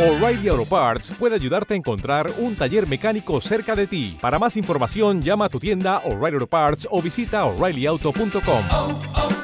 O'Reilly 0.00 0.48
Auto 0.48 0.64
Parts 0.64 1.10
puede 1.18 1.34
ayudarte 1.34 1.74
a 1.74 1.76
encontrar 1.76 2.32
un 2.38 2.56
taller 2.56 2.88
mecánico 2.88 3.38
cerca 3.42 3.76
de 3.76 3.86
ti. 3.86 4.16
Para 4.18 4.38
más 4.38 4.56
información, 4.56 5.20
llama 5.20 5.44
a 5.44 5.48
tu 5.50 5.60
tienda 5.60 5.98
O'Reilly 6.06 6.36
Auto 6.36 6.46
Parts 6.46 6.88
o 6.90 7.02
visita 7.02 7.44
oreillyauto.com. 7.44 9.39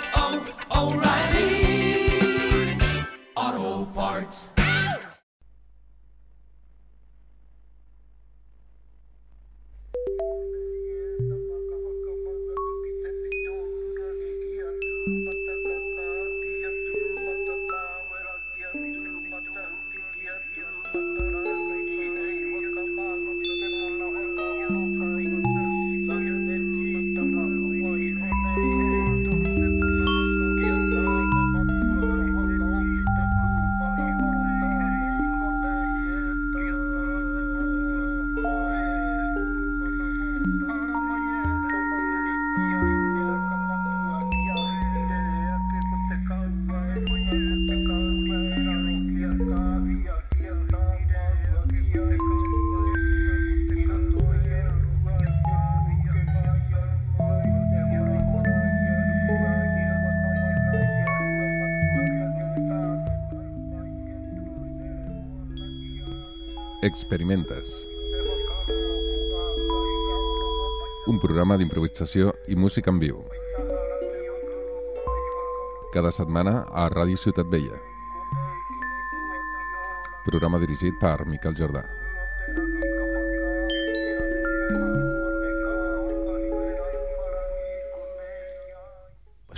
Experimentes. 66.87 67.89
Un 71.11 71.17
programa 71.19 71.56
d'improvisació 71.59 72.31
i 72.47 72.55
música 72.55 72.92
en 72.95 73.01
viu. 73.03 73.17
Cada 75.91 76.12
setmana 76.14 76.61
a 76.70 76.84
Ràdio 76.92 77.19
Ciutat 77.19 77.51
Vella. 77.51 77.81
Programa 80.29 80.62
dirigit 80.62 80.95
per 81.03 81.27
Miquel 81.27 81.59
Jordà. 81.59 81.83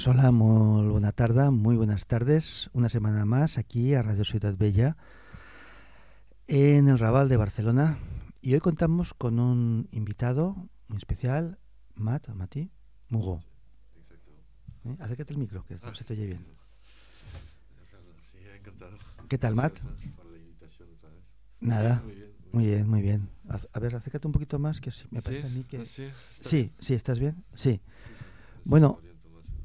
Hola, 0.09 0.33
muy 0.33 0.89
buena 0.89 1.13
tarde, 1.13 1.51
muy 1.51 1.77
buenas 1.77 2.07
tardes. 2.07 2.71
Una 2.73 2.89
semana 2.89 3.27
más 3.27 3.59
aquí 3.59 3.93
a 3.93 4.01
Radio 4.01 4.25
Ciudad 4.25 4.55
Bella 4.57 4.97
en 6.49 6.89
el 6.89 6.99
Raval 6.99 7.29
de 7.29 7.37
Barcelona. 7.37 7.99
Y 8.41 8.55
hoy 8.55 8.61
contamos 8.61 9.15
con 9.15 9.39
un 9.39 9.89
invitado 9.93 10.57
muy 10.89 10.97
especial, 10.99 11.59
Matt, 11.95 12.29
Mati, 12.29 12.71
Mugo. 13.09 13.41
¿Eh? 14.85 14.97
Acércate 14.99 15.35
el 15.35 15.39
micro, 15.39 15.65
que 15.65 15.77
no 15.77 15.95
se 15.95 16.05
te 16.05 16.15
oye 16.15 16.27
bien. 16.27 16.47
Sí, 18.33 18.39
encantado. 18.57 18.97
¿Qué 19.29 19.37
tal, 19.37 19.55
Matt? 19.55 19.79
Gracias 19.83 20.13
por 20.15 20.27
la 20.27 20.39
invitación 20.39 20.89
otra 20.97 21.11
vez. 21.11 21.23
Nada. 21.61 22.03
Muy 22.05 22.15
bien. 22.15 22.29
Muy 22.51 22.65
bien, 22.65 22.89
muy 22.89 23.03
bien. 23.03 23.29
A, 23.51 23.59
a 23.75 23.81
ver, 23.81 23.95
acércate 23.95 24.27
un 24.27 24.33
poquito 24.33 24.59
más, 24.59 24.81
que 24.81 24.91
me 25.11 25.21
¿Sí? 25.21 25.25
parece 25.25 25.47
a 25.47 25.51
mí 25.51 25.65
que... 25.65 25.79
Ah, 25.79 25.87
sí, 25.87 26.09
Sí, 26.41 26.73
sí, 26.79 26.95
¿estás 26.95 27.19
bien? 27.19 27.45
Sí. 27.55 27.81
Bueno. 28.65 29.01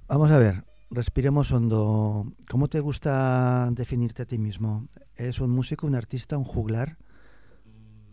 Vamos 0.08 0.30
a 0.32 0.38
ver, 0.38 0.66
respiremos 0.94 1.52
hondo. 1.52 2.32
¿Cómo 2.50 2.68
te 2.68 2.80
gusta 2.80 3.70
definirte 3.72 4.22
a 4.24 4.26
ti 4.26 4.38
mismo? 4.38 4.88
¿Eres 5.16 5.40
un 5.40 5.50
músico, 5.50 5.88
un 5.88 5.96
artista, 5.96 6.38
un 6.38 6.44
juglar? 6.44 6.98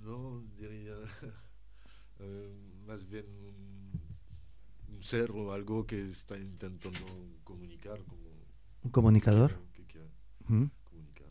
No, 0.03 0.43
diría 0.59 0.95
eh, 2.21 2.53
más 2.87 3.07
bien 3.09 3.27
un, 3.29 4.95
un 4.97 5.03
ser 5.03 5.31
o 5.31 5.53
algo 5.53 5.87
que 5.87 6.09
está 6.09 6.37
intentando 6.39 7.07
comunicar 7.45 7.99
como 8.05 8.31
¿Un 8.83 8.91
comunicador? 8.91 9.53
que 9.73 9.85
quiere 9.85 10.09
¿Mm? 10.49 10.65
comunicar. 10.85 11.29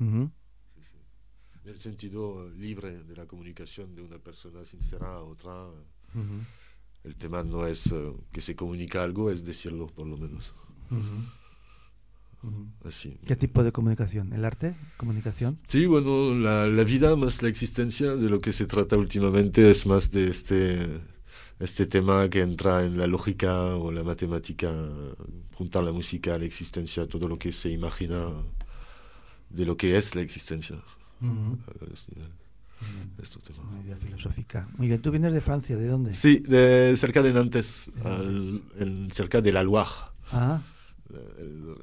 Ujú. 0.00 0.30
Sí, 0.74 0.82
sí. 0.82 0.96
En 1.64 1.70
el 1.70 1.80
sentido 1.80 2.48
libre 2.50 3.02
de 3.02 3.16
la 3.16 3.26
comunicación 3.26 3.94
de 3.94 4.02
una 4.02 4.18
persona 4.18 4.64
sincera 4.64 5.14
a 5.14 5.22
otra. 5.22 5.68
El 7.04 7.16
tema 7.16 7.42
no 7.42 7.66
es 7.66 7.90
eh, 7.90 8.12
que 8.32 8.40
se 8.40 8.54
comunica 8.54 9.02
algo, 9.02 9.30
es 9.30 9.44
decirlo 9.44 9.88
por 9.88 10.06
lo 10.06 10.16
menos. 10.16 10.54
Así. 12.84 13.16
¿Qué 13.24 13.36
tipo 13.36 13.62
de 13.62 13.70
comunicación? 13.70 14.32
¿El 14.32 14.44
arte? 14.44 14.74
¿Comunicación? 14.96 15.58
Sí, 15.68 15.86
bueno, 15.86 16.34
la, 16.34 16.66
la 16.66 16.82
vida 16.84 17.14
más 17.14 17.40
la 17.42 17.48
existencia, 17.48 18.16
de 18.16 18.28
lo 18.28 18.40
que 18.40 18.52
se 18.52 18.66
trata 18.66 18.96
últimamente 18.96 19.70
es 19.70 19.86
más 19.86 20.10
de 20.10 20.28
este, 20.28 21.00
este 21.60 21.86
tema 21.86 22.28
que 22.28 22.40
entra 22.40 22.82
en 22.84 22.98
la 22.98 23.06
lógica 23.06 23.76
o 23.76 23.92
la 23.92 24.02
matemática, 24.02 24.72
juntar 25.54 25.84
la 25.84 25.92
música 25.92 26.34
a 26.34 26.38
la 26.38 26.44
existencia, 26.44 27.06
todo 27.06 27.28
lo 27.28 27.38
que 27.38 27.52
se 27.52 27.70
imagina 27.70 28.28
de 29.48 29.64
lo 29.64 29.76
que 29.76 29.96
es 29.96 30.14
la 30.16 30.22
existencia. 30.22 30.76
Ujú. 31.20 31.58
Es- 31.92 32.06
este 33.22 33.38
tema. 33.52 33.62
Una 33.70 33.80
idea 33.84 33.96
filosófica. 33.96 34.68
Muy 34.76 34.88
bien, 34.88 35.00
¿tú 35.00 35.12
vienes 35.12 35.32
de 35.32 35.40
Francia? 35.40 35.76
¿De 35.76 35.86
dónde? 35.86 36.12
Sí, 36.14 36.38
de, 36.40 36.92
cerca 36.96 37.22
de 37.22 37.32
Nantes, 37.32 37.88
De 37.94 38.02
Nantes. 38.02 38.18
al- 38.26 38.82
en- 38.82 39.10
cerca 39.12 39.40
de 39.40 39.52
la 39.52 39.62
Loire, 39.62 39.88
Ah, 40.32 40.60
el, 41.38 41.74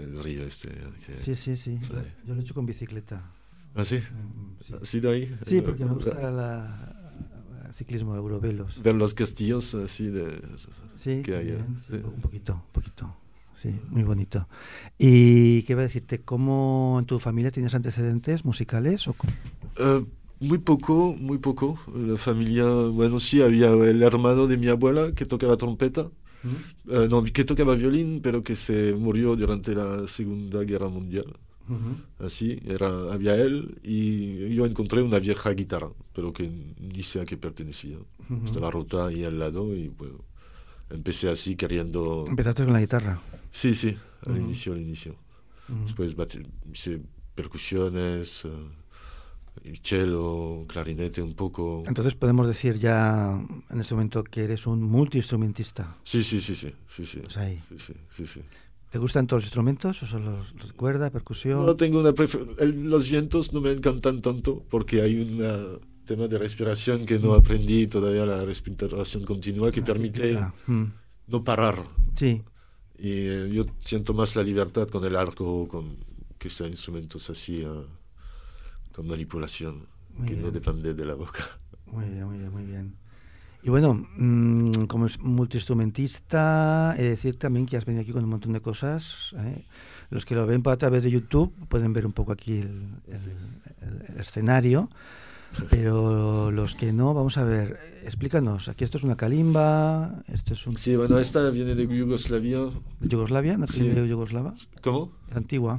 el 0.00 0.22
río 0.22 0.44
este. 0.44 0.68
que- 1.06 1.18
sí, 1.22 1.36
sí, 1.36 1.56
sí. 1.56 1.78
Yo, 1.82 1.96
yo 2.26 2.34
lo 2.34 2.40
he 2.40 2.44
hecho 2.44 2.54
con 2.54 2.66
bicicleta. 2.66 3.22
¿Ah, 3.74 3.84
sí? 3.84 4.00
Sí, 4.60 4.74
¿Ha 4.80 4.84
sido 4.84 5.10
ahí? 5.10 5.34
Sí, 5.46 5.60
porque 5.60 5.84
me 5.84 5.94
gusta 5.94 6.30
la, 6.30 6.92
el 7.66 7.74
ciclismo 7.74 8.14
eurovelos. 8.16 8.82
Ver 8.82 8.94
los 8.94 9.14
castillos 9.14 9.74
así 9.74 10.06
de... 10.08 10.40
Sí, 10.96 11.22
que 11.22 11.36
hay, 11.36 11.44
bien, 11.46 11.60
¿eh? 11.60 11.82
sí, 11.86 11.94
un 11.94 12.20
poquito, 12.20 12.54
un 12.54 12.72
poquito. 12.72 13.14
Sí, 13.54 13.74
muy 13.90 14.02
bonito. 14.04 14.48
¿Y 14.98 15.62
qué 15.62 15.72
iba 15.72 15.80
a 15.82 15.84
decirte? 15.84 16.20
¿Cómo 16.20 16.96
en 17.00 17.06
tu 17.06 17.18
familia 17.18 17.50
tienes 17.50 17.74
antecedentes 17.74 18.44
musicales? 18.44 19.06
O? 19.08 19.16
Eh, 19.78 20.04
muy 20.40 20.58
poco, 20.58 21.14
muy 21.18 21.38
poco. 21.38 21.78
La 21.94 22.16
familia, 22.16 22.64
bueno, 22.64 23.18
sí, 23.20 23.42
había 23.42 23.70
el 23.72 24.02
hermano 24.02 24.46
de 24.46 24.56
mi 24.56 24.68
abuela 24.68 25.12
que 25.12 25.24
tocaba 25.26 25.56
trompeta, 25.56 26.08
eh, 26.88 27.06
no, 27.10 27.22
que 27.24 27.44
tocaba 27.44 27.74
violín, 27.74 28.20
pero 28.22 28.42
que 28.42 28.56
se 28.56 28.92
murió 28.94 29.36
durante 29.36 29.74
la 29.74 30.06
Segunda 30.06 30.62
Guerra 30.64 30.88
Mundial. 30.88 31.26
Ujú. 31.68 32.24
Así, 32.26 32.58
era, 32.64 32.88
había 33.12 33.34
él 33.36 33.78
y 33.82 34.54
yo 34.54 34.64
encontré 34.64 35.02
una 35.02 35.18
vieja 35.18 35.50
guitarra, 35.52 35.90
pero 36.14 36.32
que 36.32 36.50
ni 36.80 37.02
sé 37.02 37.20
a 37.20 37.24
qué 37.26 37.36
pertenecía. 37.36 37.98
Ujú. 38.30 38.44
Estaba 38.46 38.70
rota 38.70 39.06
ahí 39.06 39.24
al 39.24 39.38
lado 39.38 39.74
y 39.74 39.88
bueno, 39.88 40.24
empecé 40.88 41.28
así 41.28 41.56
queriendo... 41.56 42.24
Empezaste 42.26 42.64
con 42.64 42.72
la 42.72 42.80
guitarra. 42.80 43.20
Sí, 43.50 43.74
sí, 43.74 43.94
al 44.26 44.38
inicio, 44.38 44.72
al 44.72 44.80
inicio. 44.80 45.14
Después 45.84 46.16
bate- 46.16 46.46
hice 46.72 47.02
percusiones, 47.34 48.44
eh, 48.46 48.48
el 49.64 49.78
cello, 49.78 50.64
clarinete 50.66 51.20
un 51.22 51.34
poco. 51.34 51.82
Entonces 51.86 52.14
podemos 52.14 52.46
decir 52.46 52.78
ya 52.78 53.40
en 53.70 53.80
este 53.80 53.94
momento 53.94 54.24
que 54.24 54.44
eres 54.44 54.66
un 54.66 54.82
multiinstrumentista. 54.82 55.96
Sí, 56.04 56.22
sí, 56.22 56.40
sí, 56.40 56.54
sí, 56.54 56.72
sí, 56.88 57.06
sí. 57.06 57.20
Pues 57.20 57.36
ahí. 57.36 57.60
Sí, 57.68 57.78
sí, 57.78 57.92
sí, 58.16 58.26
sí. 58.26 58.40
¿Te 58.90 58.98
gustan 58.98 59.26
todos 59.26 59.42
los 59.42 59.46
instrumentos 59.48 60.02
o 60.02 60.06
solo 60.06 60.44
los, 60.58 60.72
cuerda, 60.72 61.10
percusión? 61.10 61.64
No 61.66 61.76
tengo 61.76 62.00
una 62.00 62.14
el- 62.58 62.88
los 62.88 63.10
vientos 63.10 63.52
no 63.52 63.60
me 63.60 63.72
encantan 63.72 64.22
tanto 64.22 64.62
porque 64.70 65.02
hay 65.02 65.20
un 65.20 65.78
tema 66.06 66.26
de 66.26 66.38
respiración 66.38 67.04
que 67.04 67.18
no 67.18 67.34
aprendí 67.34 67.86
todavía, 67.86 68.24
la 68.24 68.40
respiración 68.40 69.24
continua 69.24 69.70
que 69.70 69.80
Ah, 69.80 69.84
permite. 69.84 70.38
Mm. 70.66 70.84
no 71.26 71.44
parar. 71.44 71.76
Sí, 72.16 72.42
Y 72.98 73.10
eh, 73.28 73.50
yo 73.52 73.64
siento 73.84 74.14
más 74.14 74.34
la 74.34 74.42
libertad 74.42 74.88
con 74.88 75.04
el 75.04 75.14
arco, 75.16 75.68
con 75.68 75.96
que 76.38 76.48
sean 76.48 76.70
instrumentos 76.70 77.28
así, 77.30 77.60
eh, 77.60 77.68
con 78.98 79.06
manipulación, 79.06 79.86
Muy 80.16 80.26
que 80.26 80.34
no 80.34 80.40
bien. 80.50 80.54
depende 80.54 80.92
de 80.92 81.04
la 81.04 81.14
boca. 81.14 81.44
muy 81.86 82.04
bien, 82.06 82.24
muy 82.26 82.38
bien, 82.38 82.50
muy 82.52 82.64
bien. 82.64 82.94
Y 83.62 83.70
bueno, 83.70 83.94
mm, 84.16 84.86
como 84.88 85.06
es 85.06 85.20
multiinstrumentista, 85.20 86.96
he 86.98 87.02
de 87.04 87.08
decir 87.10 87.38
también 87.38 87.64
que 87.66 87.76
has 87.76 87.84
venido 87.84 88.02
aquí 88.02 88.10
con 88.10 88.24
un 88.24 88.30
montón 88.30 88.52
de 88.54 88.60
cosas. 88.60 89.32
¿eh? 89.36 89.64
Los 90.10 90.24
que 90.24 90.34
lo 90.34 90.46
ven 90.48 90.62
a 90.66 90.76
través 90.76 91.04
de 91.04 91.12
YouTube 91.12 91.52
pueden 91.68 91.92
ver 91.92 92.06
un 92.06 92.12
poco 92.12 92.32
aquí 92.32 92.58
el, 92.58 92.90
el- 93.06 93.86
el- 93.86 94.14
el 94.14 94.20
escenario, 94.20 94.90
pero 95.70 96.50
los 96.50 96.74
que 96.74 96.92
no, 96.92 97.14
vamos 97.14 97.38
a 97.38 97.44
ver, 97.44 97.78
explícanos. 98.04 98.68
Aquí 98.68 98.82
esto 98.82 98.98
es 98.98 99.04
una 99.04 99.16
kalimba, 99.16 100.22
esto 100.26 100.54
es 100.54 100.66
un 100.66 100.76
Sí, 100.76 100.96
bueno, 100.96 101.18
esta 101.20 101.48
viene 101.50 101.74
de 101.76 101.86
Yugoslavia. 101.86 102.58
de 103.00 103.08
Yugoslavia, 103.08 103.54
una 103.54 103.66
Sí. 103.68 103.78
kalimba 103.80 104.06
yugoslava, 104.06 104.54
¿Cómo? 104.82 105.12
antigua. 105.32 105.78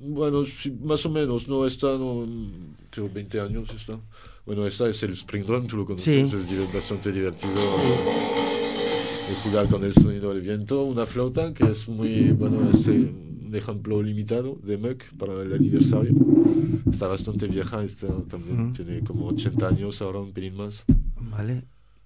Bueno, 0.00 0.44
sí, 0.44 0.70
más 0.82 1.04
o 1.06 1.10
menos, 1.10 1.48
no 1.48 1.66
está, 1.66 1.88
no, 1.98 2.24
creo 2.90 3.08
20 3.12 3.40
años 3.40 3.68
está. 3.74 3.98
Bueno, 4.46 4.66
esta 4.66 4.88
es 4.88 5.02
el 5.02 5.12
Spring 5.12 5.44
Drum, 5.44 5.66
tú 5.66 5.76
lo 5.76 5.84
conoces, 5.86 6.30
Sí. 6.30 6.36
es 6.36 6.72
bastante 6.72 7.12
divertido 7.12 7.52
de 7.54 9.34
jugar 9.42 9.68
con 9.68 9.84
el 9.84 9.92
sonido 9.92 10.32
del 10.32 10.40
viento. 10.42 10.82
Una 10.84 11.04
flauta 11.04 11.52
que 11.52 11.68
es 11.70 11.86
muy, 11.88 12.30
bueno, 12.32 12.70
es 12.70 12.86
eh, 12.88 12.92
un 12.92 13.50
ejemplo 13.54 14.00
limitado 14.02 14.58
de 14.62 14.76
Muck 14.78 15.02
para 15.18 15.42
el 15.42 15.52
aniversario. 15.52 16.12
Está 16.90 17.08
bastante 17.08 17.46
vieja, 17.46 17.82
esta 17.84 18.06
también 18.28 18.60
Ujú. 18.60 18.72
tiene 18.72 19.00
como 19.00 19.26
80 19.26 19.68
años 19.68 20.00
ahora, 20.00 20.20
un 20.20 20.32
pelín 20.32 20.56
más. 20.56 20.84
Vale. 21.20 21.64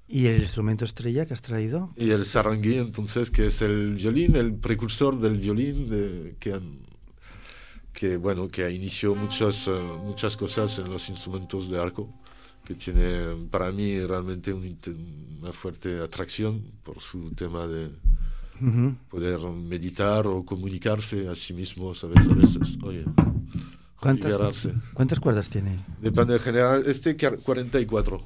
¿Y 0.09 0.27
el 0.27 0.43
instrumento 0.43 0.85
estrella 0.85 1.25
que 1.27 1.33
has 1.35 1.43
traído? 1.43 1.91
Y 1.97 2.11
el 2.11 2.25
sarangui, 2.25 2.75
entonces, 2.75 3.31
que 3.31 3.47
es 3.47 3.63
el 3.63 3.95
violín, 3.95 4.35
el 4.37 4.55
precursor 4.55 5.19
del 5.21 5.39
violín, 5.39 5.89
de- 5.89 6.35
que, 6.41 6.53
han- 6.55 6.81
que, 7.93 8.17
bueno, 8.17 8.49
que 8.49 8.71
inició 8.71 9.15
muchas, 9.15 9.67
eh, 9.69 9.73
muchas 10.05 10.37
cosas 10.37 10.79
en 10.79 10.91
los 10.91 11.09
instrumentos 11.09 11.71
de 11.71 11.81
arco, 11.81 12.09
que 12.65 12.75
tiene 12.75 13.47
para 13.51 13.71
mí 13.73 14.01
realmente 14.05 14.53
un 14.53 14.79
una 15.43 15.53
fuerte 15.53 16.01
atracción 16.01 16.63
por 16.85 17.01
su 17.01 17.33
tema 17.33 17.67
de 17.67 17.91
Ujú. 18.61 18.95
poder 19.11 19.41
meditar 19.41 20.27
o 20.29 20.45
comunicarse 20.45 21.29
a 21.29 21.35
sí 21.35 21.53
mismo, 21.53 21.95
¿sabes? 21.97 22.21
A 22.21 22.35
veces, 22.35 22.79
oye, 22.85 23.05
¿Cuántas, 24.01 24.31
liberarse. 24.31 24.73
¿Cuántas 24.95 25.19
cuerdas 25.19 25.49
tiene? 25.49 25.85
Depende 26.01 26.35
en 26.35 26.41
general, 26.41 26.85
este 26.87 27.17
que 27.17 27.29
44, 27.31 28.21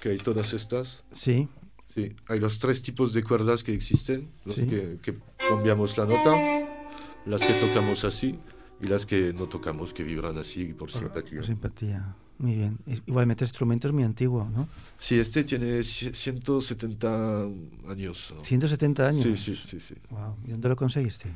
que 0.00 0.10
hay 0.10 0.18
todas 0.18 0.52
estas. 0.52 1.02
Sí. 1.12 1.48
Sí, 1.92 2.14
hay 2.28 2.38
los 2.38 2.60
tres 2.60 2.82
tipos 2.82 3.12
de 3.12 3.24
cuerdas 3.24 3.64
que 3.64 3.74
existen, 3.74 4.30
los 4.44 4.54
Sí. 4.54 4.66
que, 4.68 4.98
que 5.02 5.16
cambiamos 5.48 5.98
la 5.98 6.06
nota, 6.06 6.30
las 7.26 7.40
que 7.40 7.52
tocamos 7.54 8.04
así 8.04 8.38
y 8.82 8.86
las 8.86 9.04
que 9.06 9.32
no 9.32 9.46
tocamos, 9.46 9.92
que 9.92 10.02
vibran 10.02 10.38
así 10.38 10.64
por 10.66 10.90
simpatía. 10.90 11.36
Por 11.38 11.46
simpatía. 11.46 12.14
Muy 12.38 12.54
bien. 12.54 12.78
Igualmente, 13.06 13.44
instrumento 13.44 13.86
es 13.86 13.92
muy 13.92 14.02
antiguo, 14.02 14.48
¿no? 14.54 14.66
Sí, 14.98 15.18
este 15.18 15.44
tiene 15.44 15.80
ci- 15.80 16.14
170 16.14 17.44
años. 17.88 18.32
170 18.42 19.06
años. 19.08 19.22
Sí, 19.24 19.36
sí, 19.36 19.54
sí, 19.54 19.78
sí. 19.80 19.94
Wow. 20.08 20.36
¿Y 20.46 20.50
dónde 20.52 20.68
lo 20.70 20.76
conseguiste? 20.76 21.28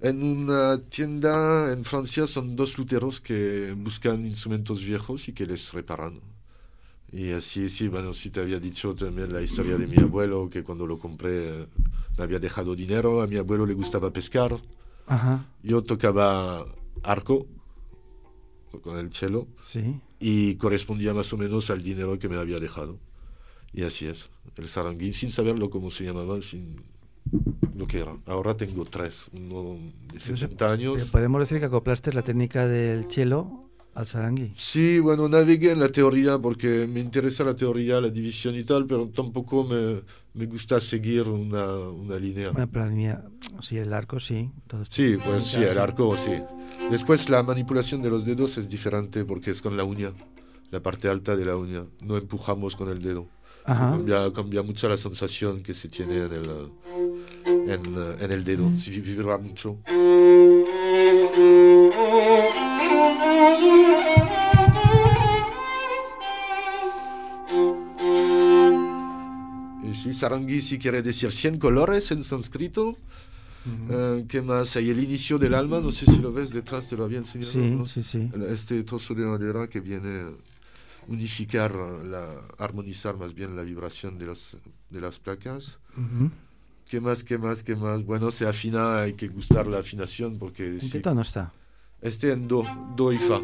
En 0.00 0.22
una 0.22 0.78
tienda 0.78 1.72
en 1.72 1.84
Francia 1.84 2.26
son 2.26 2.56
dos 2.56 2.78
luteros 2.78 3.20
que 3.20 3.74
buscan 3.76 4.24
instrumentos 4.24 4.82
viejos 4.82 5.28
y 5.28 5.32
que 5.32 5.44
les 5.44 5.72
reparan. 5.72 6.20
Y 7.12 7.32
así, 7.32 7.68
sí, 7.68 7.88
bueno, 7.88 8.14
sí 8.14 8.30
te 8.30 8.40
había 8.40 8.60
dicho 8.60 8.94
también 8.94 9.32
la 9.32 9.42
historia 9.42 9.76
de 9.76 9.86
mi 9.86 9.96
abuelo, 10.00 10.48
que 10.50 10.62
cuando 10.62 10.86
lo 10.86 10.98
compré 10.98 11.62
eh, 11.62 11.66
me 12.16 12.24
había 12.24 12.38
dejado 12.38 12.74
dinero, 12.76 13.22
a 13.22 13.26
mi 13.26 13.36
abuelo 13.36 13.66
le 13.66 13.74
gustaba 13.74 14.10
pescar, 14.12 14.58
Ajá. 15.06 15.44
yo 15.62 15.82
tocaba 15.82 16.66
arco 17.02 17.46
con 18.82 18.98
el 18.98 19.12
cello 19.12 19.46
Sí. 19.62 20.00
y 20.20 20.54
correspondía 20.56 21.14
más 21.14 21.32
o 21.32 21.36
menos 21.38 21.70
al 21.70 21.82
dinero 21.82 22.18
que 22.18 22.28
me 22.28 22.36
había 22.36 22.58
dejado. 22.58 22.98
Y 23.72 23.82
así 23.82 24.06
es, 24.06 24.30
el 24.56 24.68
saranguín, 24.68 25.12
sin 25.12 25.30
saberlo 25.30 25.70
cómo 25.70 25.90
se 25.90 26.04
llamaba, 26.04 26.40
sin 26.42 26.76
lo 27.76 27.86
que 27.86 28.00
era. 28.00 28.16
Ahora 28.26 28.56
tengo 28.56 28.84
tres, 28.84 29.28
uno 29.32 29.78
de 30.12 30.20
70 30.20 30.70
años. 30.72 30.94
Pero 30.96 31.06
podemos 31.10 31.40
decir 31.40 31.58
que 31.58 31.66
acoplaste 31.66 32.12
la 32.12 32.22
técnica 32.22 32.66
del 32.66 33.10
cello 33.10 33.64
al 33.94 34.06
sarangui. 34.06 34.52
Sí, 34.56 34.98
bueno, 35.00 35.28
navegué 35.28 35.72
en 35.72 35.80
la 35.80 35.88
teoría 35.90 36.38
porque 36.38 36.86
me 36.88 37.00
interesa 37.00 37.44
la 37.44 37.56
teoría, 37.56 38.00
la 38.00 38.08
división 38.10 38.54
y 38.54 38.64
tal, 38.64 38.86
pero 38.86 39.08
tampoco 39.08 39.64
me, 39.64 40.02
me 40.34 40.46
gusta 40.46 40.80
seguir 40.80 41.22
una, 41.28 41.66
una 41.88 42.16
línea. 42.16 42.50
Bueno, 42.50 42.68
pero 42.72 42.84
la 42.86 42.90
línea, 42.90 43.24
sí, 43.60 43.76
el 43.76 43.92
arco, 43.92 44.18
sí. 44.20 44.50
todo 44.66 44.82
esto. 44.82 44.94
Sí, 44.96 45.16
pues 45.24 45.44
sí, 45.44 45.62
el 45.62 45.78
arco, 45.78 46.16
sí. 46.16 46.32
Después 46.90 47.28
la 47.28 47.42
manipulación 47.42 48.00
de 48.02 48.08
los 48.08 48.24
dedos 48.24 48.56
es 48.56 48.68
diferente 48.68 49.24
porque 49.24 49.50
es 49.50 49.60
con 49.60 49.76
la 49.76 49.84
uña, 49.84 50.12
la 50.70 50.80
parte 50.80 51.08
alta 51.08 51.36
de 51.36 51.44
la 51.44 51.54
uña. 51.54 51.84
No 52.00 52.16
empujamos 52.16 52.76
con 52.76 52.88
el 52.88 53.02
dedo. 53.02 53.28
Ajá. 53.64 53.90
Cambia, 53.90 54.32
cambia 54.32 54.62
mucho 54.62 54.88
la 54.88 54.96
sensación 54.96 55.62
que 55.62 55.74
se 55.74 55.88
tiene 55.88 56.24
en 56.24 56.32
el, 56.32 56.70
en, 57.46 58.20
en 58.20 58.32
el 58.32 58.42
dedo, 58.42 58.70
si 58.78 58.98
vibra 59.00 59.36
mucho. 59.36 59.76
Y 69.84 69.94
sí, 70.02 70.14
sarangui 70.14 70.62
sí 70.62 70.78
quiere 70.78 71.02
decir 71.02 71.32
100 71.32 71.58
colores 71.58 72.10
en 72.12 72.24
sánscrito. 72.24 72.96
Eh, 73.90 74.24
¿Qué 74.28 74.42
más? 74.42 74.76
Hay 74.76 74.90
el 74.90 75.02
inicio 75.02 75.38
del 75.38 75.54
alma, 75.54 75.80
no 75.80 75.90
sé 75.92 76.06
si 76.06 76.18
lo 76.18 76.32
ves 76.32 76.50
detrás, 76.52 76.88
te 76.88 76.96
lo 76.96 77.04
había 77.04 77.18
enseñado. 77.18 77.50
Sí, 77.50 77.70
¿no? 77.70 77.84
sí, 77.84 78.02
sí. 78.02 78.30
Este 78.48 78.82
trozo 78.82 79.14
de 79.14 79.26
madera 79.26 79.66
que 79.68 79.80
viene 79.80 80.22
a 80.22 80.30
unificar, 81.08 81.74
la, 81.74 82.42
armonizar 82.58 83.16
más 83.16 83.34
bien 83.34 83.56
la 83.56 83.62
vibración 83.62 84.18
de, 84.18 84.26
los, 84.26 84.56
de 84.90 85.00
las 85.00 85.18
placas. 85.18 85.78
Ujú. 85.96 86.30
¿Qué 86.88 87.00
más, 87.00 87.22
qué 87.22 87.36
más, 87.36 87.62
qué 87.62 87.76
más? 87.76 88.04
Bueno, 88.04 88.30
se 88.30 88.46
afina, 88.46 89.00
hay 89.02 89.12
que 89.12 89.28
gustar 89.28 89.66
la 89.66 89.78
afinación 89.78 90.38
porque... 90.38 90.66
¿En 90.66 90.80
sí. 90.80 90.90
qué 90.90 91.00
tono 91.00 91.20
está? 91.20 91.52
Este 92.00 92.32
en 92.32 92.46
do, 92.46 92.64
do 92.96 93.12
y 93.12 93.18
fa. 93.18 93.40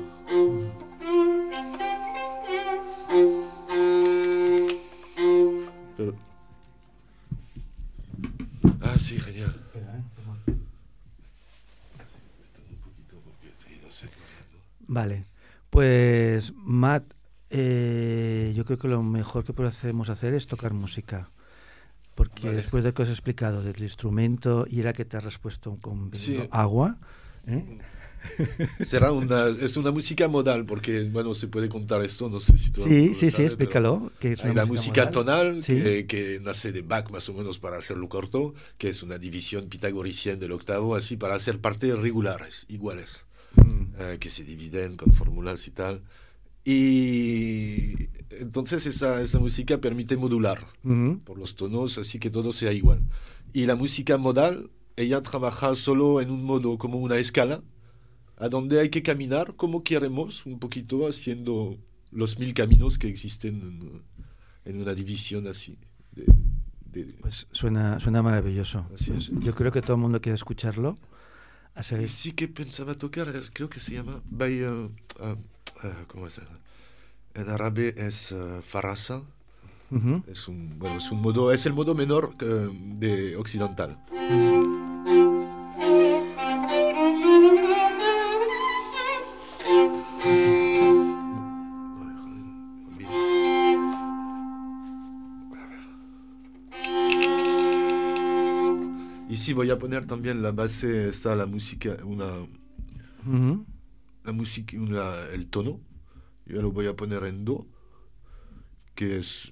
Vale. 14.87 15.27
Pues, 15.71 16.53
Matt, 16.57 17.05
eh, 17.51 18.53
yo 18.57 18.65
creo 18.65 18.79
que 18.79 18.89
lo 18.89 19.03
mejor 19.03 19.45
que 19.45 19.53
podemos 19.53 20.09
hacer 20.09 20.35
es 20.35 20.47
tocar 20.47 20.73
música. 20.73 21.31
Porque 22.15 22.47
Vale. 22.47 22.57
después 22.59 22.85
de 22.85 22.93
que 22.95 23.03
os 23.03 23.09
he 23.09 23.13
explicado 23.13 23.63
del 23.63 23.83
instrumento 23.83 24.67
y 24.71 24.81
era 24.81 24.93
que 24.93 25.05
te 25.05 25.17
has 25.17 25.25
respuesto 25.25 25.79
con 25.81 26.11
Sí. 26.15 26.39
agua, 26.51 26.97
¿eh? 27.47 27.65
Será 28.85 29.13
una, 29.13 29.49
es 29.49 29.77
una 29.77 29.91
música 29.91 30.29
modal, 30.29 30.65
porque, 30.65 31.03
bueno, 31.11 31.35
se 31.35 31.47
puede 31.49 31.69
contar 31.69 32.03
esto, 32.03 32.31
no 32.31 32.41
sé 32.41 32.57
si 32.57 32.71
tú 32.71 32.83
Sí, 32.83 33.09
lo 33.09 33.15
sí, 33.15 33.31
sí, 33.31 33.43
explícalo. 33.43 34.13
Que 34.19 34.33
es 34.33 34.45
una 34.45 34.55
la 34.55 34.65
música 34.65 35.11
tonal, 35.11 35.63
Sí. 35.63 35.75
que, 35.75 36.07
que 36.07 36.41
nace 36.43 36.73
de 36.73 36.83
Bach 36.83 37.11
más 37.11 37.29
o 37.29 37.35
menos 37.35 37.59
para 37.59 37.79
hacerlo 37.79 38.09
corto, 38.09 38.55
que 38.79 38.89
es 38.89 39.03
una 39.03 39.19
división 39.19 39.69
pitagoriciana 39.69 40.41
del 40.41 40.53
octavo, 40.53 40.95
así 40.97 41.17
para 41.17 41.35
hacer 41.35 41.61
partes 41.61 41.99
regulares, 41.99 42.65
iguales, 42.69 43.27
Mm. 43.57 43.83
eh, 43.99 44.17
que 44.21 44.31
se 44.31 44.45
dividen 44.45 44.97
con 44.97 45.13
fórmulas 45.13 45.67
y 45.69 45.71
tal. 45.71 46.03
Y 46.65 48.09
entonces 48.31 48.87
esa, 48.87 49.21
esa 49.21 49.39
música 49.39 49.79
permite 49.79 50.17
modular 50.17 50.67
por 51.25 51.39
los 51.39 51.55
tonos, 51.55 51.99
así 51.99 52.19
que 52.19 52.31
todo 52.31 52.53
sea 52.53 52.73
igual. 52.73 53.03
Y 53.53 53.67
la 53.67 53.77
música 53.77 54.17
modal, 54.19 54.71
ella 54.97 55.23
trabaja 55.23 55.75
solo 55.75 56.21
en 56.21 56.31
un 56.31 56.45
modo 56.45 56.79
como 56.79 56.99
una 56.99 57.17
escala, 57.19 57.63
a 58.37 58.49
donde 58.49 58.81
hay 58.81 58.89
que 58.89 59.03
caminar 59.03 59.55
como 59.57 59.85
queremos, 59.85 60.45
un 60.47 60.59
poquito 60.59 61.07
haciendo 61.07 61.77
los 62.11 62.39
mil 62.39 62.53
caminos 62.55 62.99
que 62.99 63.09
existen 63.09 64.03
en, 64.65 64.73
en 64.73 64.81
una 64.83 64.95
división 64.95 65.47
así. 65.47 65.79
de- 66.17 66.25
de- 66.87 67.13
Pues 67.21 67.47
suena, 67.53 67.99
suena 68.01 68.23
maravilloso. 68.23 68.87
Pues 68.89 69.09
es. 69.09 69.31
yo 69.41 69.55
creo 69.55 69.71
que 69.73 69.81
todo 69.83 69.95
el 69.95 70.03
mundo 70.03 70.21
quiere 70.21 70.37
escucharlo. 70.37 70.97
A 71.75 71.81
Y 71.81 71.85
seguir. 71.85 72.09
sí 72.09 72.33
que 72.33 72.47
pensaba 72.49 72.95
tocar, 72.95 73.33
creo 73.53 73.69
que 73.69 73.81
se 73.81 73.93
llama 73.93 74.21
by, 74.31 74.65
ah, 74.65 74.89
ah, 75.83 76.05
¿cómo 76.07 76.27
es? 76.29 76.41
En 77.35 77.49
árabe 77.49 77.95
es 77.97 78.31
eh, 78.33 78.61
farasa, 78.67 79.23
Ujú. 79.91 80.23
es 80.29 80.47
un, 80.49 80.79
bueno, 80.79 80.99
es 80.99 81.11
un 81.11 81.21
modo, 81.21 81.53
es 81.53 81.67
el 81.67 81.73
modo 81.73 81.95
menor 81.95 82.35
eh, 82.41 82.69
de 82.73 83.37
occidental. 83.37 83.99
Y 84.13 84.94
sí, 99.45 99.53
voy 99.53 99.71
a 99.71 99.79
poner 99.79 100.07
también 100.07 100.43
la 100.43 100.53
base, 100.53 101.09
está 101.09 101.35
la 101.37 101.47
música, 101.47 101.97
una, 102.05 102.47
la 104.25 104.33
música, 104.33 104.77
una- 104.79 105.27
el 105.33 105.49
tono. 105.49 105.81
Yo 106.47 106.61
lo 106.63 106.71
voy 106.73 106.87
a 106.87 106.95
poner 106.97 107.25
en 107.25 107.45
do, 107.45 107.67
que 108.95 109.19
es 109.19 109.51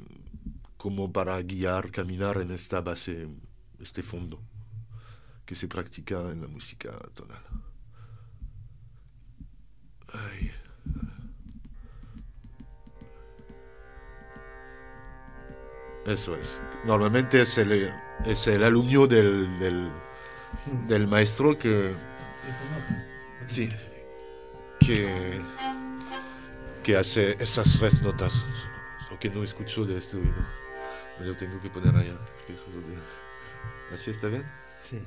como 0.76 1.12
para 1.12 1.40
guiar, 1.42 1.90
caminar 1.90 2.38
en 2.38 2.50
esta 2.50 2.80
base, 2.80 3.28
este 3.80 4.02
fondo, 4.02 4.40
que 5.46 5.54
se 5.54 5.68
practica 5.68 6.30
en 6.32 6.40
la 6.42 6.48
música 6.48 6.98
tonal. 7.14 7.42
Ay. 10.12 10.50
Eso 16.06 16.36
es. 16.36 16.46
Normalmente 16.84 17.42
es 17.42 17.56
el, 17.58 17.92
es 18.26 18.46
el 18.46 18.64
alumno 18.64 19.06
del, 19.06 19.58
del, 19.58 19.90
del 20.88 21.06
maestro 21.06 21.58
que... 21.58 21.94
Sí. 23.46 23.68
que, 24.80 25.40
que 26.82 26.96
hace 26.96 27.36
esas 27.40 27.78
tres 27.78 28.02
notas, 28.02 28.44
lo 29.10 29.18
que 29.18 29.30
no 29.30 29.44
escucho 29.44 29.84
de 29.84 29.98
este 29.98 30.16
oído. 30.16 30.34
Me 31.20 31.26
lo 31.26 31.36
tengo 31.36 31.60
que 31.60 31.70
poner 31.70 31.94
allá. 31.94 32.18
¿Así 33.92 34.10
está 34.10 34.28
bien? 34.28 34.44
Sí. 34.82 35.00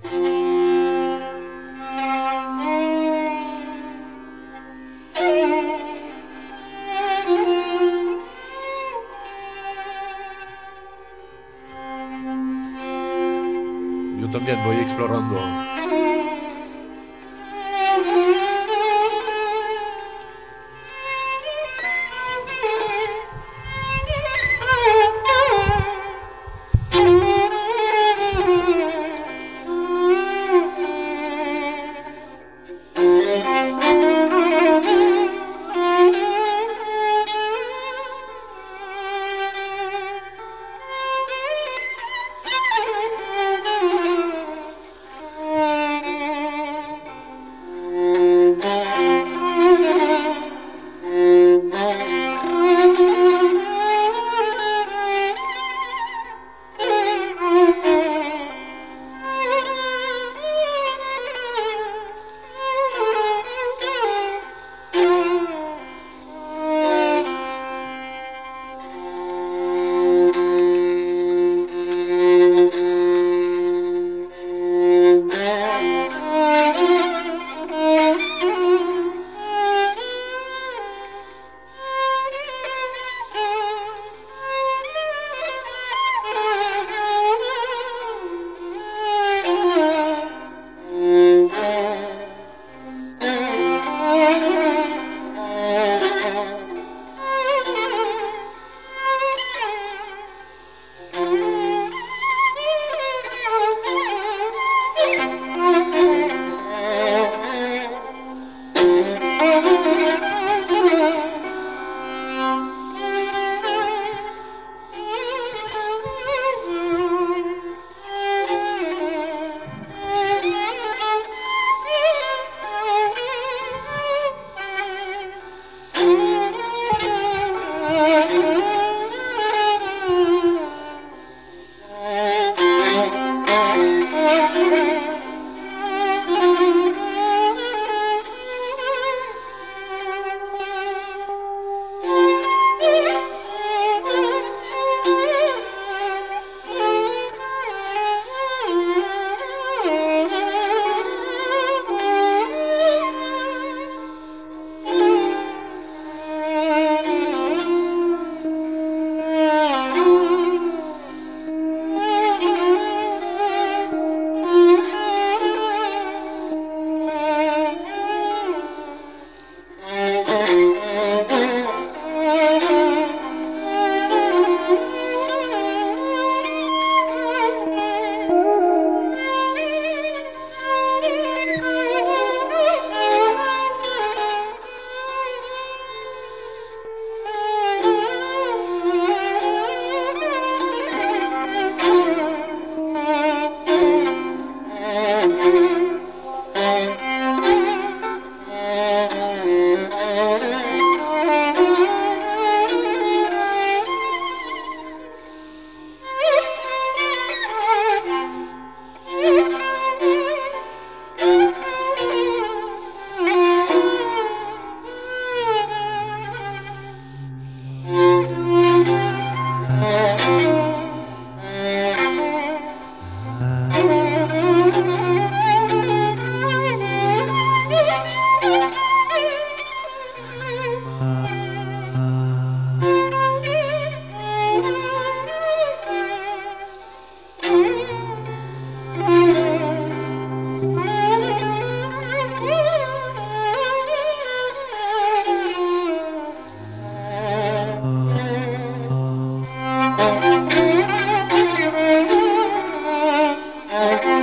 Thank 253.85 254.03
you. 254.03 254.14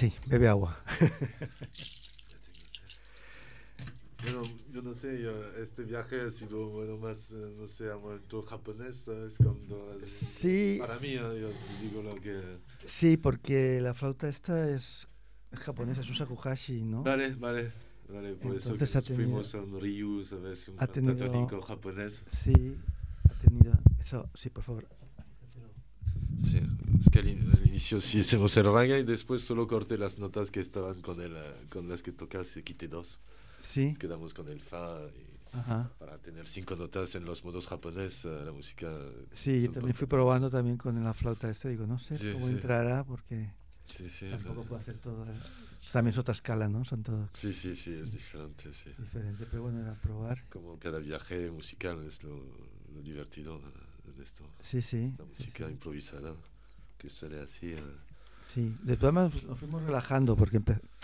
Sí, 0.00 0.14
bebe 0.26 0.48
agua. 0.48 0.78
Bueno, 4.22 4.42
yo 4.70 4.82
no 4.82 4.94
sé, 4.94 5.22
yo- 5.22 5.54
este 5.56 5.82
viaje 5.84 6.20
ha 6.20 6.30
sido 6.30 6.68
bueno, 6.68 6.98
más, 6.98 7.30
eh, 7.32 7.54
no 7.58 7.66
sé, 7.66 7.84
momento 7.94 8.42
japonés, 8.42 8.96
¿sabes? 8.96 9.38
Cuando 9.38 9.96
Sí, 10.04 10.76
Para 10.78 10.98
mí, 10.98 11.12
yo 11.14 11.32
digo 11.80 12.02
lo 12.02 12.14
que... 12.16 12.58
sí, 12.84 13.16
porque 13.16 13.80
la 13.80 13.94
flauta 13.94 14.28
esta 14.28 14.68
es, 14.68 15.08
es 15.50 15.58
japonesa, 15.60 16.02
es 16.02 16.08
un 16.10 16.16
shakuhachi, 16.16 16.82
¿no? 16.82 17.02
Vale, 17.02 17.34
vale, 17.36 17.72
vale, 18.10 18.34
por 18.34 18.54
eso 18.56 18.72
Entonces 18.74 18.94
nos 18.94 19.04
tenido- 19.06 19.24
fuimos 19.24 19.54
a 19.54 19.60
un 19.62 19.80
Ryu, 19.80 20.22
¿sabes? 20.22 20.68
Un 20.68 20.76
ha 20.78 20.86
tenido- 20.86 21.62
japonés. 21.62 22.22
Sí, 22.30 22.76
ha 23.26 23.34
tenido 23.40 23.72
eso. 23.98 24.28
Sí, 24.34 24.50
por 24.50 24.64
favor. 24.64 24.86
Es 27.00 27.08
que 27.10 27.18
al, 27.20 27.28
al 27.28 27.66
inicio 27.66 28.00
sí 28.00 28.18
hicimos 28.18 28.56
el 28.56 28.64
raga 28.66 28.98
y 28.98 29.02
después 29.04 29.42
solo 29.42 29.66
corté 29.66 29.96
las 29.98 30.18
notas 30.18 30.50
que 30.50 30.60
estaban 30.60 31.00
con, 31.02 31.20
el, 31.20 31.34
eh, 31.36 31.54
con 31.70 31.88
las 31.88 32.02
que 32.02 32.12
tocaste, 32.12 32.62
quité 32.62 32.88
dos. 32.88 33.20
Sí, 33.62 33.88
Nos 33.88 33.98
quedamos 33.98 34.34
con 34.34 34.48
el 34.48 34.60
fa 34.60 35.00
y 35.52 35.56
ajá. 35.56 35.90
para 35.98 36.18
tener 36.18 36.46
cinco 36.46 36.76
notas 36.76 37.14
en 37.14 37.24
los 37.24 37.44
modos 37.44 37.66
japonés, 37.66 38.24
eh, 38.24 38.42
la 38.44 38.52
música... 38.52 38.90
Sí, 39.32 39.62
yo 39.62 39.72
también 39.72 39.94
fui 39.94 40.06
probando 40.06 40.50
también 40.50 40.76
con 40.76 41.02
la 41.02 41.12
flauta 41.14 41.48
esta. 41.50 41.68
Digo, 41.68 41.86
no 41.86 41.98
sé 41.98 42.16
Sí, 42.16 42.32
cómo 42.32 42.46
sí. 42.46 42.52
entrará 42.52 43.04
porque 43.04 43.50
tampoco 44.30 44.62
eh, 44.62 44.64
puedo 44.68 44.80
hacer 44.80 44.98
todo. 44.98 45.24
eh. 45.24 45.34
También 45.92 46.12
es 46.12 46.18
otra 46.18 46.34
escala, 46.34 46.68
¿no? 46.68 46.84
Son 46.84 47.02
todos 47.02 47.30
sí, 47.32 47.52
sí, 47.54 47.74
sí, 47.74 47.92
es 47.94 48.12
diferente, 48.12 48.72
sí. 48.74 48.90
diferentes, 48.98 49.48
pero 49.50 49.62
bueno, 49.62 49.80
era 49.80 49.94
probar. 49.94 50.44
Como 50.50 50.78
cada 50.78 50.98
viaje 50.98 51.50
musical 51.50 52.04
es 52.06 52.22
lo, 52.22 52.36
lo 52.94 53.00
divertido 53.02 53.56
eh, 53.58 54.10
en 54.14 54.22
esto. 54.22 54.44
Sí, 54.60 54.82
sí. 54.82 55.06
Esta 55.12 55.24
música 55.24 55.70
improvisada 55.70 56.34
que 57.00 57.08
sale 57.10 57.40
así. 57.40 57.72
eh. 57.72 57.82
Sí, 58.52 58.76
de 58.82 58.96
todas 58.96 59.14
maneras 59.14 59.42
nos 59.44 59.58
fuimos 59.58 59.82
relajando 59.82 60.36
porque 60.36 60.60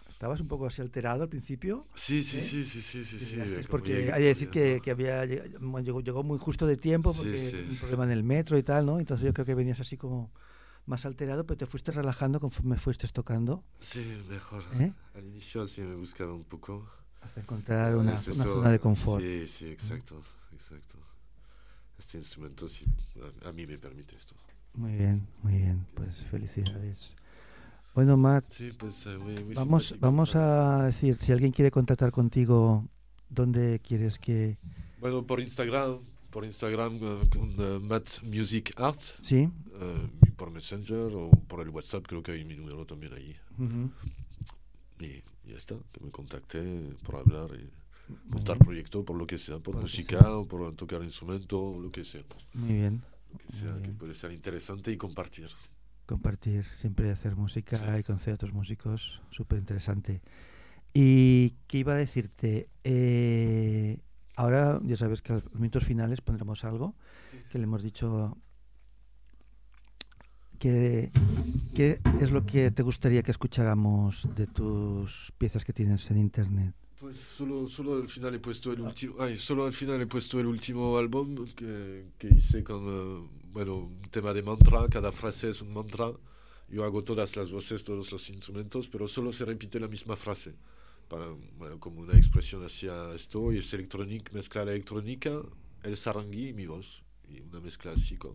estabas 0.09 0.41
un 0.41 0.49
poco 0.49 0.67
así 0.67 0.83
alterado 0.83 1.23
al 1.23 1.29
principio. 1.29 1.85
Sí, 1.95 2.23
sí, 2.23 2.39
¿Eh? 2.39 2.41
sí, 2.43 2.64
sí, 2.64 2.81
sí, 2.83 3.05
sí, 3.05 3.18
sí. 3.18 3.37
como 3.39 3.62
porque 3.70 4.12
hay 4.12 4.20
que 4.23 4.29
decir 4.29 4.51
que, 4.51 4.81
que 4.83 4.91
había 4.91 5.25
llegó, 5.25 6.01
llegó 6.01 6.23
muy 6.23 6.39
justo 6.39 6.66
de 6.66 6.77
tiempo 6.77 7.12
Sí, 7.12 7.18
porque 7.20 7.39
sí. 7.39 7.57
un 7.70 7.77
problema 7.77 8.05
en 8.05 8.11
el 8.11 8.23
metro 8.25 8.59
y 8.59 8.62
tal, 8.62 8.85
¿no? 8.87 8.99
Entonces 8.99 9.25
yo 9.27 9.33
creo 9.33 9.47
que 9.47 9.55
venías 9.55 9.81
así 9.81 9.97
como 9.97 10.31
más 10.87 11.05
alterado, 11.07 11.45
pero 11.47 11.57
te 11.59 11.66
fuiste 11.66 11.93
relajando 11.93 12.39
conforme 12.41 12.77
fuiste 12.77 13.07
tocando 13.09 13.62
Sí, 13.79 14.05
mejor. 14.29 14.62
¿Eh? 14.81 14.93
Al 15.14 15.25
inicio 15.25 15.66
sí 15.68 15.81
me 15.83 15.95
buscaba 15.97 16.33
un 16.35 16.45
poco. 16.45 16.89
hasta 17.23 17.41
encontrar 17.41 17.95
una, 17.97 18.14
Es 18.14 18.27
una 18.29 18.45
zona 18.45 18.70
de 18.70 18.79
confort. 18.81 19.23
Sí, 19.23 19.47
sí, 19.47 19.68
exacto, 19.68 20.20
exacto. 20.53 20.99
Este 21.99 22.18
instrumento 22.18 22.68
sí, 22.68 22.85
a, 23.45 23.49
a 23.49 23.53
mí 23.53 23.66
me 23.66 23.79
permite 23.79 24.16
esto. 24.16 24.35
Muy 24.77 24.93
bien, 24.93 25.27
muy 25.43 25.55
bien, 25.55 25.87
pues 25.95 26.14
felicidades. 26.31 27.14
Bueno, 27.95 28.16
Matt, 28.18 28.51
Sí, 28.51 28.70
pues 28.79 29.07
eh, 29.07 29.16
muy, 29.16 29.43
muy 29.43 29.55
vamos, 29.55 29.97
vamos 30.01 30.37
a 30.37 30.85
decir, 30.85 31.16
si 31.16 31.33
alguien 31.33 31.51
quiere 31.51 31.70
contactar 31.70 32.12
contigo, 32.12 32.85
¿dónde 33.31 33.81
quieres 33.83 34.18
que...? 34.18 34.59
Bueno, 35.01 35.24
por 35.27 35.41
Instagram, 35.41 36.01
por 36.31 36.45
Instagram 36.45 36.99
eh, 37.01 37.20
con 37.31 37.55
eh, 37.59 37.79
Matt 37.81 38.22
Music 38.22 38.74
Art, 38.77 39.01
Sí, 39.22 39.49
y 40.27 40.31
por 40.33 40.51
Messenger 40.51 41.11
o 41.14 41.31
por 41.31 41.61
el 41.61 41.70
WhatsApp, 41.70 42.05
creo 42.07 42.22
que 42.22 42.33
hay 42.33 42.45
mi 42.45 42.55
número 42.55 42.85
también 42.85 43.14
ahí. 43.14 43.35
Y 45.01 45.22
ya 45.51 45.57
está, 45.57 45.77
que 45.93 46.05
me 46.05 46.11
contacté 46.11 46.61
por 47.03 47.16
hablar 47.16 47.49
y 47.59 47.70
montar 48.29 48.59
proyecto 48.59 49.05
por 49.05 49.16
lo 49.16 49.27
que 49.27 49.39
sea, 49.39 49.59
por 49.59 49.74
Por 49.74 49.83
música 49.83 50.18
sea. 50.18 50.37
o 50.37 50.47
por 50.47 50.74
tocar 50.74 51.03
instrumento 51.03 51.59
o 51.62 51.81
lo 51.81 51.91
que 51.91 52.05
sea. 52.05 52.22
muy 52.53 52.74
bien. 52.74 53.03
Que 53.39 53.53
sea, 53.53 53.76
puede 53.99 54.14
ser 54.14 54.32
interesante 54.32 54.91
y 54.93 54.97
compartir. 54.97 55.49
compartir, 56.07 56.64
siempre 56.80 57.11
hacer 57.11 57.34
música 57.37 57.78
Sí. 57.78 57.84
y 58.01 58.03
conocer 58.05 58.32
a 58.32 58.34
otros 58.37 58.53
músicos, 58.53 59.20
súper 59.30 59.59
interesante. 59.59 60.20
Y 60.95 61.57
qué 61.66 61.78
iba 61.78 61.95
a 61.95 61.97
decirte, 61.97 62.68
Eh, 62.84 63.99
ahora 64.37 64.80
ya 64.84 64.97
sabes 64.97 65.20
que 65.22 65.32
a 65.32 65.37
los 65.37 65.55
minutos 65.55 65.84
finales 65.84 66.20
pondremos 66.20 66.64
algo 66.64 66.95
que 67.51 67.59
le 67.59 67.64
hemos 67.64 67.82
dicho. 67.82 68.37
¿Qué, 70.59 71.11
¿Qué 71.74 72.01
es 72.20 72.30
lo 72.30 72.47
que 72.47 72.70
te 72.70 72.82
gustaría 72.82 73.22
que 73.22 73.30
escucháramos 73.30 74.26
de 74.34 74.47
tus 74.47 75.32
piezas 75.37 75.64
que 75.64 75.72
tienes 75.74 76.11
en 76.11 76.18
internet? 76.18 76.74
Pues 76.99 77.18
solo, 77.18 77.68
solo 77.68 77.97
al 77.97 78.09
final 78.09 78.34
he 78.34 78.38
puesto 78.38 78.72
el 78.72 78.80
último, 78.80 79.16
ay, 79.18 79.38
solo 79.38 79.66
al 79.66 79.74
final 79.74 80.01
he 80.01 80.07
puesto 80.07 80.40
el 80.40 80.47
último 80.47 80.97
álbum 80.97 81.47
que, 81.55 82.07
que 82.18 82.28
hice 82.28 82.64
con, 82.64 82.84
eh, 82.88 83.28
bueno, 83.53 83.76
un 83.76 84.03
tema 84.11 84.32
de 84.32 84.42
mantra, 84.42 84.88
cada 84.88 85.12
frase 85.12 85.51
es 85.51 85.61
un 85.61 85.74
mantra. 85.74 86.12
Yo 86.68 86.84
hago 86.84 87.05
todas 87.05 87.36
las 87.36 87.53
voces, 87.53 87.84
todos 87.84 88.11
los 88.11 88.28
instrumentos, 88.30 88.88
pero 88.88 89.07
solo 89.07 89.32
se 89.32 89.44
repite 89.44 89.78
la 89.78 89.88
misma 89.88 90.16
frase, 90.16 90.55
para, 91.09 91.26
bueno, 91.59 91.78
como 91.78 92.01
una 92.01 92.16
expresión 92.16 92.64
hacia 92.64 93.14
esto, 93.14 93.53
y 93.53 93.59
es 93.59 93.72
electrónica, 93.74 94.32
mezcla 94.32 94.64
la 94.64 94.72
electrónica, 94.72 95.42
el 95.82 95.97
sarangui 95.97 96.49
y 96.49 96.53
mi 96.55 96.66
voz, 96.66 97.03
y 97.28 97.40
una 97.40 97.61
mezcla 97.61 97.92
así 97.92 98.16
con 98.16 98.34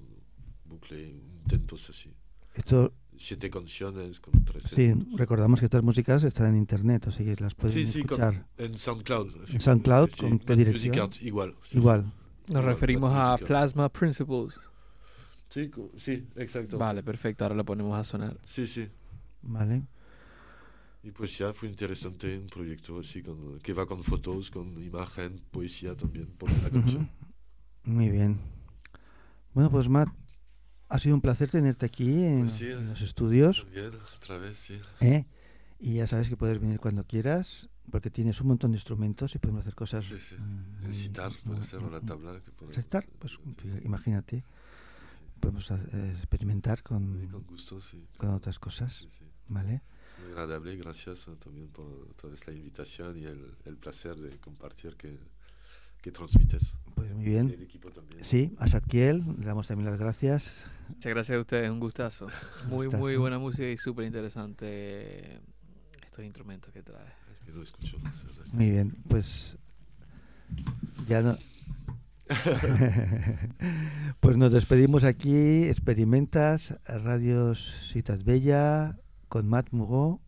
bucle, 0.65 1.09
intentos 1.43 1.89
así. 1.89 2.09
Esto, 2.53 2.93
Siete 3.17 3.49
canciones 3.51 4.19
con 4.19 4.33
tres 4.43 4.63
sí, 4.73 4.91
recordamos 5.15 5.59
que 5.59 5.65
estas 5.67 5.83
músicas 5.83 6.23
están 6.23 6.47
en 6.47 6.55
internet, 6.57 7.05
o 7.07 7.11
sea 7.11 7.23
que 7.23 7.39
las 7.41 7.53
pueden 7.53 7.77
Sí, 7.77 7.85
sí, 7.85 8.03
con- 8.03 8.19
escuchar. 8.19 8.47
en 8.57 8.77
SoundCloud. 8.77 9.45
SoundCloud, 9.59 10.09
sí, 10.09 10.15
¿con 10.21 10.39
qué 10.39 10.55
dirección? 10.55 10.89
Music 10.89 11.01
Art, 11.03 11.21
igual. 11.21 11.55
sí, 11.69 11.77
Igual. 11.77 12.11
Nos 12.47 12.65
referimos 12.65 13.13
a. 13.13 13.37
Plasma 13.37 13.89
Principles. 13.89 14.59
Sí, 15.49 15.69
exacto. 16.35 16.77
Vale, 16.77 17.03
perfecto, 17.03 17.43
ahora 17.43 17.55
lo 17.55 17.63
ponemos 17.65 17.95
a 17.97 18.03
sonar. 18.03 18.37
Sí, 18.45 18.65
sí. 18.65 18.87
Vale. 19.43 19.83
Y 21.03 21.11
pues 21.11 21.37
ya 21.37 21.53
fue 21.53 21.67
interesante 21.69 22.37
un 22.37 22.47
proyecto 22.47 22.99
así 22.99 23.21
con, 23.21 23.59
que 23.59 23.73
va 23.73 23.85
con 23.85 24.03
fotos, 24.03 24.49
con 24.49 24.81
imagen, 24.83 25.41
poesía 25.51 25.95
también 25.95 26.27
por 26.27 26.49
la 26.63 26.69
canción. 26.69 27.09
Muy 27.83 28.09
bien. 28.09 28.39
Bueno, 29.53 29.69
pues 29.69 29.89
Matt, 29.89 30.09
ha 30.91 30.99
sido 30.99 31.15
un 31.15 31.21
placer 31.21 31.49
tenerte 31.49 31.85
aquí 31.85 32.23
en, 32.23 32.41
Pues 32.41 32.51
sí, 32.51 32.69
en 32.69 32.89
los 32.89 33.01
estudios. 33.01 33.63
También, 33.63 33.93
otra 34.17 34.37
vez, 34.37 34.59
sí. 34.59 34.79
¿eh? 34.99 35.25
Y 35.79 35.95
ya 35.95 36.07
sabes 36.07 36.27
que 36.27 36.35
puedes 36.35 36.59
venir 36.59 36.79
cuando 36.79 37.05
quieras, 37.05 37.69
porque 37.89 38.09
tienes 38.09 38.41
un 38.41 38.47
montón 38.49 38.71
de 38.71 38.77
instrumentos 38.77 39.33
y 39.33 39.39
podemos 39.39 39.61
hacer 39.61 39.73
cosas. 39.73 40.03
Sí, 40.05 40.19
sí. 40.19 40.35
mm, 40.35 40.85
El 40.85 40.93
sitar 40.93 41.31
puede 41.45 41.61
mm, 41.61 41.63
ser 41.63 41.81
la 41.83 42.01
mm, 42.01 42.05
tabla. 42.05 42.41
Que 42.43 42.51
podemos 42.51 42.77
hacer, 42.77 43.07
pues 43.19 43.39
imagínate, 43.83 44.43
podemos 45.39 45.71
eh, 45.71 46.13
experimentar 46.17 46.83
con, 46.83 47.27
con 47.27 47.43
gusto, 47.43 47.79
sí. 47.79 48.05
con 48.17 48.29
otras 48.31 48.59
cosas. 48.59 49.07
¿vale? 49.47 49.81
Es 50.17 50.23
muy 50.23 50.31
agradable, 50.31 50.75
gracias 50.75 51.27
también 51.41 51.69
por 51.69 52.13
toda 52.21 52.33
esta 52.33 52.51
invitación 52.51 53.17
y 53.17 53.23
el, 53.23 53.55
el 53.65 53.77
placer 53.77 54.17
de 54.17 54.37
compartir 54.39 54.97
que, 54.97 55.17
que 56.01 56.11
transmites. 56.11 56.73
Pues 56.95 57.13
muy 57.13 57.23
bien. 57.23 57.49
el 57.49 57.63
equipo 57.63 57.89
también. 57.91 58.23
Sí, 58.25 58.53
a 58.59 58.67
Satkiel 58.67 59.23
le 59.39 59.45
damos 59.45 59.67
también 59.67 59.89
las 59.89 59.97
gracias. 59.97 60.51
Muchas 60.93 61.09
gracias 61.13 61.37
a 61.37 61.41
ustedes, 61.41 61.69
un 61.69 61.79
gustazo. 61.79 62.27
Muy, 62.69 62.85
gustazo. 62.85 63.01
muy 63.01 63.15
buena 63.17 63.39
música 63.39 63.67
y 63.69 63.77
súper 63.77 64.05
interesante 64.05 65.39
estos 66.03 66.23
instrumentos 66.25 66.71
que 66.73 66.81
trae. 66.83 67.05
Es 67.33 67.41
que 67.41 67.51
no 67.51 67.61
escucho 67.63 67.97
más. 67.99 68.13
Muy 68.53 68.69
bien, 68.71 68.95
pues 69.07 69.57
ya 71.07 71.21
no. 71.21 71.37
pues 74.19 74.37
nos 74.37 74.51
despedimos 74.51 75.03
aquí, 75.03 75.63
experimentas 75.63 76.73
Radio 76.85 77.55
Ciutat 77.55 78.23
Bella 78.23 78.97
con 79.27 79.47
Matt 79.47 79.67
Mugó. 79.71 80.21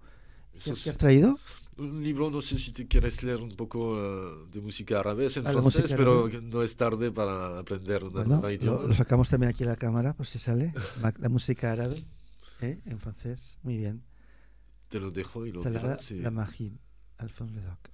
Eso 0.53 0.71
¿Qué, 0.71 0.71
es- 0.77 0.83
qué 0.83 0.89
has 0.91 0.97
traído? 0.97 1.37
un 1.77 2.03
libro, 2.03 2.29
no 2.29 2.41
sé 2.41 2.57
si 2.57 2.71
te 2.71 2.87
quieres 2.87 3.23
leer 3.23 3.41
un 3.41 3.55
poco 3.55 3.93
uh, 3.93 4.49
de 4.51 4.61
música 4.61 4.99
árabe, 4.99 5.25
es 5.25 5.37
en 5.37 5.47
ah, 5.47 5.51
francés, 5.51 5.93
pero 5.95 6.29
no 6.41 6.63
es 6.63 6.75
tarde 6.75 7.11
para 7.11 7.59
aprender 7.59 8.03
una 8.03 8.11
bueno, 8.11 8.29
nueva 8.35 8.53
idioma. 8.53 8.81
Lo, 8.81 8.87
lo, 8.87 8.93
sacamos 8.93 9.29
también 9.29 9.51
aquí 9.51 9.63
a 9.63 9.67
la 9.67 9.75
cámara, 9.75 10.13
por 10.13 10.25
si 10.25 10.39
sale, 10.39 10.73
la, 11.19 11.29
música 11.29 11.71
árabe 11.71 12.05
¿eh? 12.61 12.79
en 12.85 12.99
francés, 12.99 13.57
muy 13.63 13.77
bien. 13.77 14.03
Te 14.89 14.99
lo 14.99 15.11
dejo 15.11 15.45
y 15.45 15.51
lo 15.51 15.63
Salara 15.63 15.97
sí. 15.99 16.19
la 16.19 16.31
Magín, 16.31 16.79
Alphonse 17.17 17.55
Ledoc. 17.55 17.89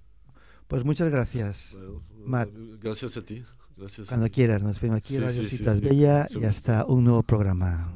Pues 0.67 0.85
muchas 0.85 1.11
gracias, 1.11 1.71
bueno, 1.73 2.03
Matt. 2.25 2.49
Eh, 2.49 2.77
gracias 2.81 3.17
a 3.17 3.25
ti. 3.25 3.43
Gracias 3.75 4.07
Cuando 4.09 4.25
a 4.25 4.29
ti. 4.29 4.35
quieras, 4.35 4.61
nos 4.61 4.79
vemos 4.81 4.97
aquí 4.97 5.15
en 5.15 5.21
las 5.21 5.33
sí, 5.33 5.49
sí, 5.49 5.63
Bella 5.63 6.27
y 6.29 6.43
hasta 6.43 6.85
un 6.85 7.05
nuevo 7.05 7.23
programa. 7.23 7.93